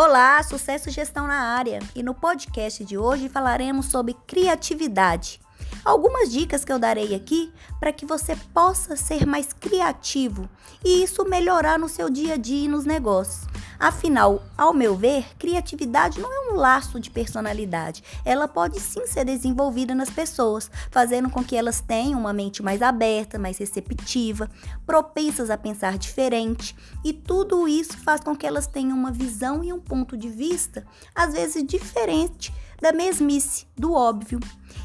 Olá, 0.00 0.40
sucesso 0.44 0.90
gestão 0.90 1.26
na 1.26 1.56
área. 1.56 1.80
E 1.92 2.04
no 2.04 2.14
podcast 2.14 2.84
de 2.84 2.96
hoje 2.96 3.28
falaremos 3.28 3.86
sobre 3.86 4.14
criatividade. 4.28 5.40
Algumas 5.84 6.30
dicas 6.30 6.64
que 6.64 6.72
eu 6.72 6.78
darei 6.78 7.16
aqui 7.16 7.52
para 7.80 7.92
que 7.92 8.06
você 8.06 8.36
possa 8.54 8.94
ser 8.94 9.26
mais 9.26 9.52
criativo 9.52 10.48
e 10.84 11.02
isso 11.02 11.24
melhorar 11.24 11.80
no 11.80 11.88
seu 11.88 12.08
dia 12.08 12.34
a 12.34 12.36
dia 12.36 12.66
e 12.66 12.68
nos 12.68 12.84
negócios. 12.84 13.44
Afinal, 13.78 14.42
ao 14.56 14.74
meu 14.74 14.96
ver, 14.96 15.24
criatividade 15.38 16.20
não 16.20 16.32
é 16.32 16.52
um 16.52 16.56
laço 16.56 16.98
de 16.98 17.10
personalidade. 17.10 18.02
Ela 18.24 18.48
pode 18.48 18.80
sim 18.80 19.06
ser 19.06 19.24
desenvolvida 19.24 19.94
nas 19.94 20.10
pessoas, 20.10 20.68
fazendo 20.90 21.30
com 21.30 21.44
que 21.44 21.54
elas 21.54 21.80
tenham 21.80 22.18
uma 22.18 22.32
mente 22.32 22.60
mais 22.60 22.82
aberta, 22.82 23.38
mais 23.38 23.56
receptiva, 23.58 24.50
propensas 24.84 25.48
a 25.48 25.56
pensar 25.56 25.96
diferente, 25.96 26.74
e 27.04 27.12
tudo 27.12 27.68
isso 27.68 27.96
faz 27.98 28.20
com 28.20 28.34
que 28.34 28.46
elas 28.46 28.66
tenham 28.66 28.96
uma 28.96 29.12
visão 29.12 29.62
e 29.62 29.72
um 29.72 29.78
ponto 29.78 30.16
de 30.16 30.28
vista, 30.28 30.84
às 31.14 31.34
vezes 31.34 31.62
diferente 31.64 32.52
da 32.80 32.92
mesmice, 32.92 33.66
do 33.76 33.92
óbvio. 33.92 34.40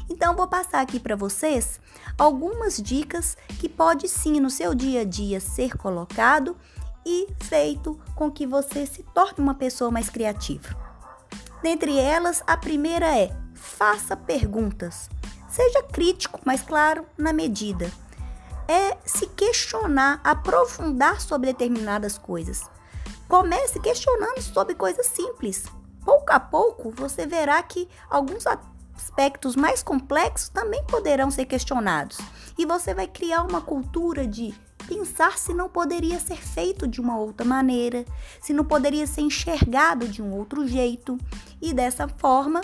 Então 0.08 0.36
vou 0.36 0.46
passar 0.46 0.80
aqui 0.80 1.00
para 1.00 1.16
vocês 1.16 1.80
algumas 2.18 2.76
dicas 2.76 3.36
que 3.58 3.68
pode 3.68 4.08
sim 4.08 4.40
no 4.40 4.50
seu 4.50 4.74
dia 4.74 5.00
a 5.00 5.04
dia 5.04 5.40
ser 5.40 5.76
colocado 5.76 6.56
e 7.04 7.28
feito 7.42 8.00
com 8.14 8.30
que 8.30 8.46
você 8.46 8.86
se 8.86 9.02
torne 9.14 9.36
uma 9.38 9.54
pessoa 9.54 9.90
mais 9.90 10.08
criativa. 10.08 10.76
Dentre 11.62 11.98
elas, 11.98 12.42
a 12.46 12.56
primeira 12.56 13.16
é: 13.16 13.34
faça 13.54 14.16
perguntas. 14.16 15.08
Seja 15.48 15.82
crítico, 15.82 16.40
mas 16.44 16.62
claro, 16.62 17.06
na 17.16 17.32
medida. 17.32 17.90
É 18.66 18.96
se 19.04 19.26
questionar, 19.26 20.20
aprofundar 20.24 21.20
sobre 21.20 21.52
determinadas 21.52 22.16
coisas. 22.18 22.62
Comece 23.28 23.78
questionando 23.80 24.40
sobre 24.40 24.74
coisas 24.74 25.06
simples. 25.06 25.64
Pouco 26.04 26.32
a 26.32 26.40
pouco, 26.40 26.90
você 26.90 27.26
verá 27.26 27.62
que 27.62 27.88
alguns 28.10 28.44
aspectos 28.96 29.56
mais 29.56 29.82
complexos 29.82 30.48
também 30.48 30.84
poderão 30.84 31.30
ser 31.30 31.46
questionados. 31.46 32.18
E 32.58 32.66
você 32.66 32.94
vai 32.94 33.06
criar 33.06 33.42
uma 33.42 33.60
cultura 33.60 34.26
de 34.26 34.54
pensar 34.86 35.38
se 35.38 35.52
não 35.52 35.68
poderia 35.68 36.18
ser 36.18 36.36
feito 36.36 36.86
de 36.86 37.00
uma 37.00 37.18
outra 37.18 37.44
maneira, 37.44 38.04
se 38.40 38.52
não 38.52 38.64
poderia 38.64 39.06
ser 39.06 39.22
enxergado 39.22 40.08
de 40.08 40.22
um 40.22 40.32
outro 40.32 40.66
jeito, 40.66 41.18
e 41.60 41.72
dessa 41.72 42.08
forma 42.08 42.60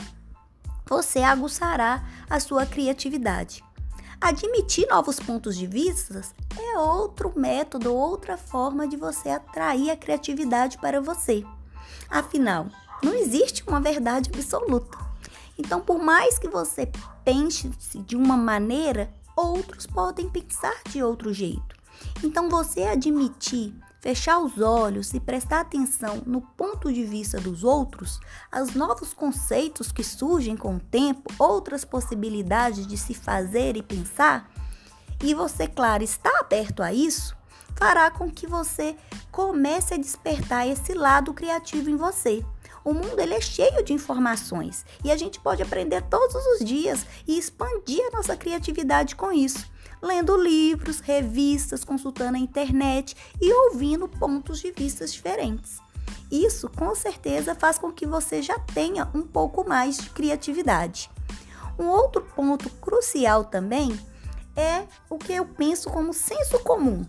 você 0.86 1.20
aguçará 1.20 2.04
a 2.28 2.40
sua 2.40 2.66
criatividade. 2.66 3.64
Admitir 4.20 4.86
novos 4.88 5.18
pontos 5.18 5.56
de 5.56 5.66
vista 5.66 6.20
é 6.58 6.78
outro 6.78 7.32
método, 7.34 7.94
outra 7.94 8.36
forma 8.36 8.86
de 8.86 8.96
você 8.96 9.30
atrair 9.30 9.90
a 9.90 9.96
criatividade 9.96 10.76
para 10.76 11.00
você. 11.00 11.42
Afinal, 12.10 12.66
não 13.02 13.14
existe 13.14 13.64
uma 13.66 13.80
verdade 13.80 14.30
absoluta. 14.34 14.98
Então, 15.56 15.80
por 15.80 15.98
mais 15.98 16.38
que 16.38 16.48
você 16.48 16.90
pense 17.24 17.68
de 18.00 18.14
uma 18.14 18.36
maneira, 18.36 19.10
outros 19.34 19.86
podem 19.86 20.28
pensar 20.28 20.74
de 20.88 21.02
outro 21.02 21.32
jeito. 21.32 21.79
Então, 22.22 22.48
você 22.48 22.82
admitir, 22.82 23.74
fechar 24.00 24.38
os 24.38 24.58
olhos 24.60 25.12
e 25.12 25.20
prestar 25.20 25.60
atenção 25.60 26.22
no 26.26 26.40
ponto 26.40 26.92
de 26.92 27.04
vista 27.04 27.38
dos 27.40 27.64
outros, 27.64 28.18
aos 28.50 28.74
novos 28.74 29.12
conceitos 29.12 29.92
que 29.92 30.02
surgem 30.02 30.56
com 30.56 30.76
o 30.76 30.80
tempo, 30.80 31.32
outras 31.38 31.84
possibilidades 31.84 32.86
de 32.86 32.96
se 32.96 33.14
fazer 33.14 33.76
e 33.76 33.82
pensar, 33.82 34.50
e 35.22 35.34
você, 35.34 35.66
claro, 35.66 36.02
está 36.02 36.30
aberto 36.40 36.82
a 36.82 36.92
isso, 36.92 37.36
fará 37.76 38.10
com 38.10 38.30
que 38.30 38.46
você 38.46 38.96
comece 39.30 39.94
a 39.94 39.98
despertar 39.98 40.66
esse 40.66 40.94
lado 40.94 41.34
criativo 41.34 41.90
em 41.90 41.96
você. 41.96 42.44
O 42.82 42.94
mundo 42.94 43.20
ele 43.20 43.34
é 43.34 43.40
cheio 43.40 43.84
de 43.84 43.92
informações 43.92 44.86
e 45.04 45.10
a 45.10 45.16
gente 45.16 45.38
pode 45.38 45.62
aprender 45.62 46.00
todos 46.02 46.34
os 46.34 46.64
dias 46.64 47.04
e 47.28 47.38
expandir 47.38 48.00
a 48.06 48.16
nossa 48.16 48.34
criatividade 48.34 49.14
com 49.14 49.30
isso 49.30 49.70
lendo 50.02 50.36
livros, 50.36 51.00
revistas, 51.00 51.84
consultando 51.84 52.36
a 52.36 52.40
internet 52.40 53.16
e 53.40 53.52
ouvindo 53.52 54.08
pontos 54.08 54.60
de 54.60 54.72
vista 54.72 55.06
diferentes. 55.06 55.78
Isso 56.30 56.68
com 56.68 56.94
certeza 56.94 57.54
faz 57.54 57.78
com 57.78 57.92
que 57.92 58.06
você 58.06 58.40
já 58.40 58.58
tenha 58.58 59.08
um 59.14 59.22
pouco 59.22 59.68
mais 59.68 59.98
de 59.98 60.10
criatividade. 60.10 61.10
Um 61.78 61.88
outro 61.88 62.22
ponto 62.36 62.68
crucial 62.70 63.44
também 63.44 63.98
é 64.56 64.84
o 65.08 65.18
que 65.18 65.32
eu 65.32 65.46
penso 65.46 65.90
como 65.90 66.12
senso 66.12 66.58
comum. 66.60 67.04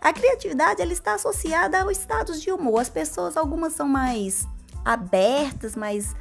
A 0.00 0.12
criatividade 0.12 0.82
ela 0.82 0.92
está 0.92 1.14
associada 1.14 1.80
aos 1.80 1.98
estados 1.98 2.40
de 2.40 2.52
humor. 2.52 2.80
As 2.80 2.90
pessoas, 2.90 3.36
algumas 3.36 3.72
são 3.72 3.88
mais 3.88 4.46
abertas, 4.84 5.74
mais 5.74 6.14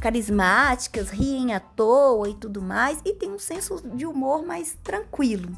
carismáticas, 0.00 1.10
riem 1.10 1.54
à 1.54 1.60
toa 1.60 2.28
e 2.28 2.34
tudo 2.34 2.62
mais, 2.62 2.98
e 3.04 3.12
tem 3.12 3.30
um 3.30 3.38
senso 3.38 3.80
de 3.94 4.06
humor 4.06 4.44
mais 4.44 4.76
tranquilo. 4.82 5.56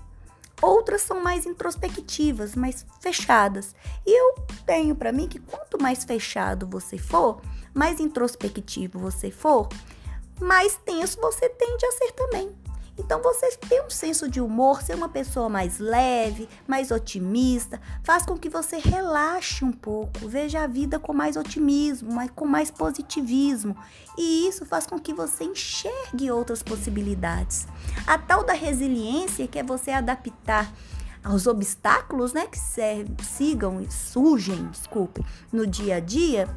Outras 0.61 1.03
são 1.03 1.21
mais 1.23 1.47
introspectivas, 1.47 2.55
mais 2.55 2.87
fechadas. 3.01 3.75
E 4.07 4.17
eu 4.17 4.35
tenho 4.65 4.95
para 4.95 5.11
mim 5.13 5.27
que 5.27 5.41
quanto 5.41 5.81
mais 5.81 6.05
fechado 6.05 6.67
você 6.67 6.99
for, 6.99 7.41
mais 7.75 7.99
introspectivo 7.99 8.99
você 8.99 9.31
for, 9.31 9.69
mais 10.41 10.77
tenso 10.77 11.21
você 11.21 11.49
tende 11.49 11.85
a 11.87 11.93
ser 11.93 12.13
também. 12.13 12.62
Então, 13.05 13.21
você 13.21 13.51
ter 13.57 13.83
um 13.85 13.91
senso 13.91 14.31
de 14.31 14.41
humor, 14.41 14.81
ser 14.81 14.95
uma 14.95 15.09
pessoa 15.09 15.49
mais 15.49 15.79
leve, 15.79 16.49
mais 16.69 16.93
otimista, 16.93 17.81
faz 18.05 18.25
com 18.25 18.39
que 18.39 18.49
você 18.49 18.79
relaxe 18.79 19.65
um 19.65 19.73
pouco, 19.73 20.29
veja 20.29 20.63
a 20.63 20.69
vida 20.69 21.01
com 21.01 21.13
mais 21.13 21.37
otimismo, 21.37 22.11
com 22.31 22.47
mais 22.47 22.71
positivismo. 22.71 23.77
E 24.17 24.47
isso 24.47 24.65
faz 24.65 24.87
com 24.87 25.01
que 25.01 25.13
você 25.13 25.43
enxergue 25.43 26.31
outras 26.31 26.63
possibilidades. 26.63 27.67
A 28.07 28.17
tal 28.17 28.45
da 28.45 28.53
resiliência, 28.53 29.49
que 29.49 29.59
é 29.59 29.65
você 29.65 29.91
adaptar 29.91 30.73
aos 31.25 31.49
obstáculos, 31.49 32.33
né, 32.33 32.47
que 32.47 32.59
sigam 33.25 33.81
e 33.81 33.91
surgem, 33.91 34.69
desculpe, 34.69 35.27
no 35.53 35.67
dia 35.67 35.97
a 35.97 36.01
dia, 36.01 36.49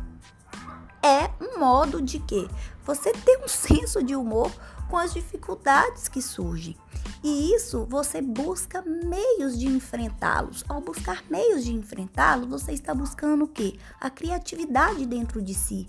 é 1.01 1.29
um 1.43 1.59
modo 1.59 2.01
de 2.01 2.19
que 2.19 2.47
você 2.83 3.11
ter 3.11 3.39
um 3.43 3.47
senso 3.49 4.03
de 4.03 4.15
humor 4.15 4.51
com 4.89 4.97
as 4.97 5.13
dificuldades 5.13 6.07
que 6.07 6.21
surgem. 6.21 6.75
E 7.23 7.53
isso 7.53 7.85
você 7.89 8.21
busca 8.21 8.81
meios 8.81 9.57
de 9.57 9.67
enfrentá-los. 9.67 10.63
Ao 10.67 10.81
buscar 10.81 11.23
meios 11.29 11.63
de 11.63 11.73
enfrentá-los, 11.73 12.47
você 12.47 12.71
está 12.71 12.93
buscando 12.93 13.45
o 13.45 13.47
quê? 13.47 13.79
A 13.99 14.09
criatividade 14.09 15.05
dentro 15.05 15.41
de 15.41 15.53
si 15.53 15.87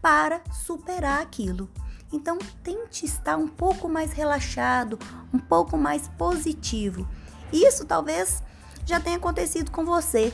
para 0.00 0.40
superar 0.52 1.20
aquilo. 1.20 1.68
Então, 2.12 2.38
tente 2.62 3.04
estar 3.04 3.36
um 3.36 3.48
pouco 3.48 3.88
mais 3.88 4.12
relaxado, 4.12 4.98
um 5.32 5.38
pouco 5.38 5.76
mais 5.76 6.08
positivo. 6.16 7.06
Isso 7.52 7.84
talvez 7.84 8.42
já 8.84 9.00
tenha 9.00 9.16
acontecido 9.16 9.70
com 9.72 9.84
você. 9.84 10.32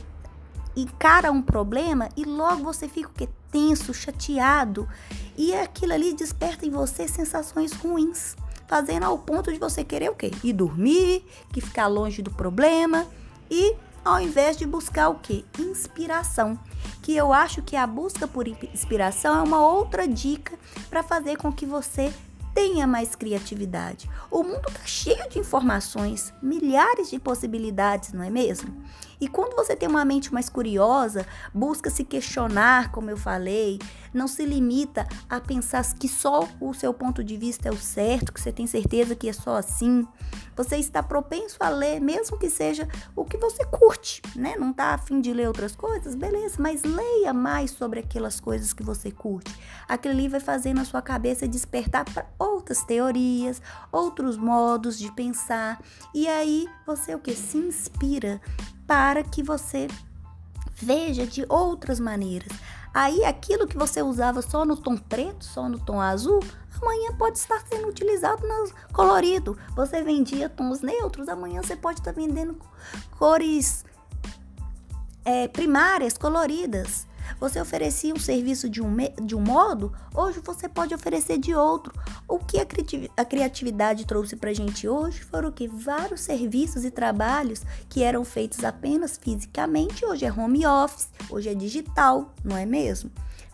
Encara 0.76 1.32
um 1.32 1.40
problema 1.40 2.08
e 2.16 2.24
logo 2.24 2.62
você 2.62 2.88
fica 2.88 3.08
o 3.08 3.12
quê? 3.12 3.28
tenso, 3.52 3.92
chateado, 3.92 4.88
e 5.36 5.54
aquilo 5.54 5.92
ali 5.92 6.12
desperta 6.12 6.66
em 6.66 6.70
você 6.70 7.08
sensações 7.08 7.72
ruins, 7.72 8.36
fazendo 8.66 9.04
ao 9.04 9.18
ponto 9.18 9.52
de 9.52 9.58
você 9.58 9.84
querer 9.84 10.10
o 10.10 10.14
quê? 10.14 10.30
Ir 10.42 10.52
dormir, 10.52 11.24
que 11.52 11.60
ficar 11.60 11.86
longe 11.86 12.22
do 12.22 12.30
problema 12.30 13.06
e 13.50 13.74
ao 14.04 14.20
invés 14.20 14.56
de 14.56 14.66
buscar 14.66 15.08
o 15.08 15.16
quê? 15.16 15.44
Inspiração. 15.58 16.58
Que 17.02 17.16
eu 17.16 17.32
acho 17.32 17.62
que 17.62 17.76
a 17.76 17.86
busca 17.86 18.26
por 18.26 18.46
inspiração 18.46 19.38
é 19.38 19.42
uma 19.42 19.64
outra 19.64 20.06
dica 20.06 20.58
para 20.88 21.02
fazer 21.02 21.36
com 21.36 21.52
que 21.52 21.66
você 21.66 22.12
tenha 22.54 22.86
mais 22.86 23.14
criatividade. 23.14 24.08
O 24.30 24.42
mundo 24.42 24.68
está 24.68 24.84
cheio 24.84 25.28
de 25.28 25.38
informações, 25.38 26.32
milhares 26.42 27.10
de 27.10 27.18
possibilidades, 27.18 28.12
não 28.12 28.22
é 28.22 28.30
mesmo? 28.30 28.74
E 29.22 29.28
quando 29.28 29.54
você 29.54 29.76
tem 29.76 29.88
uma 29.88 30.04
mente 30.04 30.34
mais 30.34 30.48
curiosa, 30.48 31.24
busca 31.54 31.88
se 31.88 32.02
questionar, 32.02 32.90
como 32.90 33.08
eu 33.08 33.16
falei, 33.16 33.78
não 34.12 34.26
se 34.26 34.44
limita 34.44 35.06
a 35.30 35.38
pensar 35.38 35.84
que 35.94 36.08
só 36.08 36.48
o 36.60 36.74
seu 36.74 36.92
ponto 36.92 37.22
de 37.22 37.36
vista 37.36 37.68
é 37.68 37.70
o 37.70 37.76
certo, 37.76 38.32
que 38.32 38.40
você 38.40 38.50
tem 38.50 38.66
certeza 38.66 39.14
que 39.14 39.28
é 39.28 39.32
só 39.32 39.58
assim. 39.58 40.04
Você 40.56 40.76
está 40.76 41.04
propenso 41.04 41.56
a 41.60 41.68
ler, 41.68 42.00
mesmo 42.00 42.36
que 42.36 42.50
seja 42.50 42.88
o 43.14 43.24
que 43.24 43.36
você 43.36 43.64
curte, 43.64 44.20
né? 44.34 44.56
Não 44.58 44.72
está 44.72 44.94
afim 44.94 45.20
de 45.20 45.32
ler 45.32 45.46
outras 45.46 45.76
coisas? 45.76 46.16
Beleza, 46.16 46.56
mas 46.58 46.82
leia 46.82 47.32
mais 47.32 47.70
sobre 47.70 48.00
aquelas 48.00 48.40
coisas 48.40 48.72
que 48.72 48.82
você 48.82 49.12
curte. 49.12 49.54
Aquilo 49.88 50.14
ali 50.14 50.26
vai 50.26 50.40
fazer 50.40 50.74
na 50.74 50.84
sua 50.84 51.00
cabeça 51.00 51.46
despertar 51.46 52.04
para 52.04 52.26
outras 52.40 52.82
teorias, 52.82 53.62
outros 53.92 54.36
modos 54.36 54.98
de 54.98 55.12
pensar. 55.12 55.80
E 56.12 56.26
aí 56.26 56.66
você 56.84 57.14
o 57.14 57.20
que? 57.20 57.36
Se 57.36 57.56
inspira 57.56 58.40
para 58.92 59.22
que 59.22 59.42
você 59.42 59.88
veja 60.70 61.26
de 61.26 61.46
outras 61.48 61.98
maneiras. 61.98 62.52
Aí 62.92 63.24
aquilo 63.24 63.66
que 63.66 63.74
você 63.74 64.02
usava 64.02 64.42
só 64.42 64.66
no 64.66 64.76
tom 64.76 64.98
preto, 64.98 65.46
só 65.46 65.66
no 65.66 65.78
tom 65.78 65.98
azul, 65.98 66.40
amanhã 66.78 67.16
pode 67.16 67.38
estar 67.38 67.64
sendo 67.66 67.88
utilizado 67.88 68.46
no 68.46 68.70
colorido. 68.92 69.56
Você 69.74 70.02
vendia 70.02 70.46
tons 70.50 70.82
neutros, 70.82 71.26
amanhã 71.26 71.62
você 71.62 71.74
pode 71.74 72.00
estar 72.00 72.12
vendendo 72.12 72.54
cores 73.18 73.82
é, 75.24 75.48
primárias, 75.48 76.18
coloridas. 76.18 77.06
Você 77.38 77.60
oferecia 77.60 78.14
um 78.14 78.18
serviço 78.18 78.68
de 78.68 78.82
um, 78.82 78.96
de 79.22 79.34
um 79.34 79.40
modo, 79.40 79.92
hoje 80.14 80.40
você 80.40 80.68
pode 80.68 80.94
oferecer 80.94 81.38
de 81.38 81.54
outro. 81.54 81.92
O 82.28 82.38
que 82.38 82.58
a, 82.58 82.66
cri 82.66 83.10
a 83.16 83.24
criatividade 83.24 84.06
trouxe 84.06 84.36
para 84.36 84.50
a 84.50 84.54
gente 84.54 84.88
hoje 84.88 85.22
foram 85.22 85.50
que 85.50 85.66
vários 85.68 86.20
serviços 86.20 86.84
e 86.84 86.90
trabalhos 86.90 87.62
que 87.88 88.02
eram 88.02 88.24
feitos 88.24 88.64
apenas 88.64 89.18
fisicamente, 89.18 90.04
hoje 90.04 90.24
é 90.24 90.32
home 90.32 90.66
office, 90.66 91.08
hoje 91.30 91.48
é 91.48 91.54
digital, 91.54 92.32
não 92.44 92.56
é 92.56 92.66
mesmo? 92.66 93.10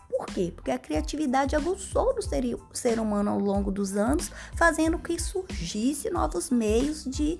Por 0.09 0.25
quê? 0.25 0.51
Porque 0.53 0.71
a 0.71 0.77
criatividade 0.77 1.55
aguçou 1.55 2.13
no 2.13 2.21
ser, 2.21 2.43
ser 2.73 2.99
humano 2.99 3.31
ao 3.31 3.39
longo 3.39 3.71
dos 3.71 3.95
anos, 3.95 4.29
fazendo 4.53 4.99
que 4.99 5.17
surgisse 5.17 6.09
novos 6.09 6.49
meios 6.49 7.05
de 7.05 7.39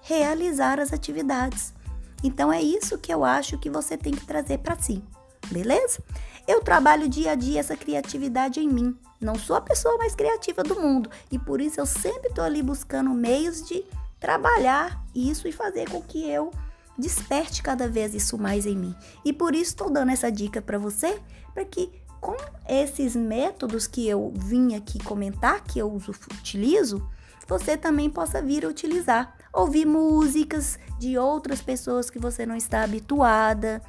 realizar 0.00 0.78
as 0.78 0.92
atividades. 0.92 1.74
Então 2.22 2.52
é 2.52 2.62
isso 2.62 2.98
que 2.98 3.12
eu 3.12 3.24
acho 3.24 3.58
que 3.58 3.70
você 3.70 3.96
tem 3.96 4.12
que 4.12 4.24
trazer 4.24 4.58
para 4.58 4.78
si, 4.78 5.02
beleza? 5.46 6.02
Eu 6.46 6.60
trabalho 6.60 7.08
dia 7.08 7.32
a 7.32 7.34
dia 7.34 7.60
essa 7.60 7.76
criatividade 7.76 8.60
em 8.60 8.68
mim. 8.68 8.96
Não 9.20 9.34
sou 9.36 9.56
a 9.56 9.60
pessoa 9.60 9.96
mais 9.98 10.14
criativa 10.14 10.62
do 10.62 10.80
mundo 10.80 11.10
e 11.30 11.38
por 11.38 11.60
isso 11.60 11.80
eu 11.80 11.86
sempre 11.86 12.28
estou 12.28 12.44
ali 12.44 12.62
buscando 12.62 13.10
meios 13.10 13.66
de 13.66 13.84
trabalhar 14.18 15.02
isso 15.14 15.46
e 15.46 15.52
fazer 15.52 15.88
com 15.90 16.02
que 16.02 16.28
eu 16.28 16.50
desperte 16.98 17.62
cada 17.62 17.88
vez 17.88 18.14
isso 18.14 18.38
mais 18.38 18.66
em 18.66 18.76
mim. 18.76 18.94
E 19.24 19.32
por 19.32 19.54
isso 19.54 19.70
estou 19.70 19.90
dando 19.90 20.10
essa 20.10 20.30
dica 20.30 20.60
para 20.60 20.78
você, 20.78 21.18
para 21.54 21.64
que 21.64 21.90
com 22.20 22.36
esses 22.68 23.16
métodos 23.16 23.86
que 23.86 24.06
eu 24.06 24.32
vim 24.36 24.74
aqui 24.74 25.02
comentar, 25.02 25.62
que 25.64 25.78
eu 25.78 25.90
uso, 25.90 26.12
utilizo, 26.38 27.08
você 27.48 27.76
também 27.76 28.10
possa 28.10 28.42
vir 28.42 28.64
a 28.64 28.68
utilizar 28.68 29.36
ouvir 29.52 29.86
músicas 29.86 30.78
de 30.98 31.18
outras 31.18 31.60
pessoas 31.60 32.08
que 32.10 32.18
você 32.18 32.46
não 32.46 32.54
está 32.54 32.82
habituada, 32.82 33.82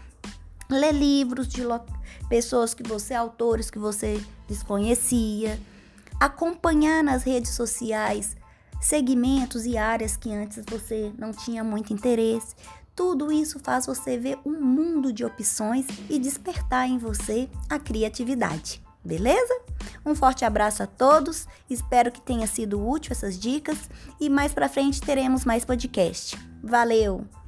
ler 0.73 0.93
livros 0.93 1.47
de 1.47 1.61
pessoas 2.29 2.73
que 2.73 2.83
você, 2.83 3.13
autores 3.13 3.69
que 3.69 3.79
você 3.79 4.23
desconhecia, 4.47 5.59
acompanhar 6.19 7.03
nas 7.03 7.23
redes 7.23 7.51
sociais 7.51 8.35
segmentos 8.81 9.65
e 9.65 9.77
áreas 9.77 10.17
que 10.17 10.33
antes 10.33 10.63
você 10.67 11.13
não 11.17 11.31
tinha 11.31 11.63
muito 11.63 11.93
interesse. 11.93 12.55
Tudo 12.95 13.31
isso 13.31 13.59
faz 13.59 13.85
você 13.85 14.17
ver 14.17 14.37
um 14.45 14.59
mundo 14.59 15.13
de 15.13 15.23
opções 15.23 15.85
e 16.09 16.19
despertar 16.19 16.87
em 16.87 16.97
você 16.97 17.47
a 17.69 17.79
criatividade. 17.79 18.81
Beleza? 19.03 19.61
Um 20.05 20.13
forte 20.13 20.45
abraço 20.45 20.83
a 20.83 20.87
todos, 20.87 21.47
espero 21.69 22.11
que 22.11 22.21
tenha 22.21 22.45
sido 22.45 22.85
útil 22.87 23.11
essas 23.11 23.39
dicas 23.39 23.89
e 24.19 24.29
mais 24.29 24.53
para 24.53 24.69
frente 24.69 25.01
teremos 25.01 25.45
mais 25.45 25.63
podcast. 25.63 26.37
Valeu! 26.61 27.40